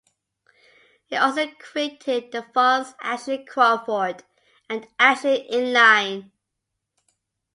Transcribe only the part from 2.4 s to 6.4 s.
fonts "Ashley Crawford" and "Ashley Inline".